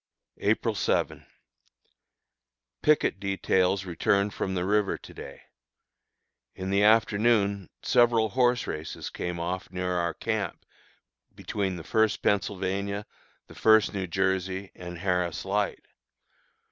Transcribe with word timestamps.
April 0.39 0.73
7. 0.73 1.27
Picket 2.81 3.19
details 3.19 3.85
returned 3.85 4.33
from 4.33 4.55
the 4.55 4.65
river 4.65 4.97
to 4.97 5.13
day. 5.13 5.43
In 6.55 6.71
the 6.71 6.81
afternoon 6.81 7.69
several 7.83 8.29
horse 8.29 8.65
races 8.65 9.11
came 9.11 9.39
off 9.39 9.69
near 9.69 9.91
our 9.99 10.15
camp, 10.15 10.65
between 11.35 11.75
the 11.75 11.83
First 11.83 12.23
Pennsylvania, 12.23 13.05
the 13.45 13.53
First 13.53 13.93
New 13.93 14.07
Jersey, 14.07 14.71
and 14.73 14.97
Harris 14.97 15.45
Light. 15.45 15.85